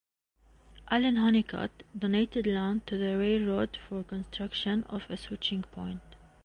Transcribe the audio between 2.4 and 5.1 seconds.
land to the railroad for construction of